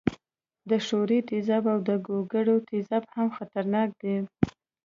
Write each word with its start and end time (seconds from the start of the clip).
د 0.69 0.71
ښورې 0.85 1.19
تیزاب 1.29 1.63
او 1.73 1.79
د 1.87 1.89
ګوګړو 2.07 2.55
تیزاب 2.69 3.03
هم 3.15 3.27
خطرناک 3.37 3.89
دي. 4.01 4.15